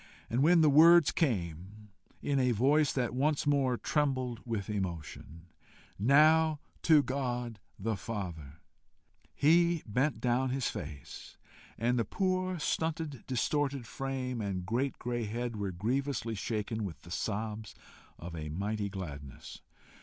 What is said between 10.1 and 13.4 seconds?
down his face, and the poor, stunted,